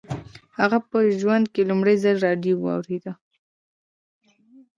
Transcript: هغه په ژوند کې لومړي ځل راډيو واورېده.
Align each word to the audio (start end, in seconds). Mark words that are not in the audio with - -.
هغه 0.59 0.77
په 0.89 0.97
ژوند 1.19 1.45
کې 1.53 1.67
لومړي 1.69 1.95
ځل 2.03 2.15
راډيو 2.27 2.55
واورېده. 2.59 3.13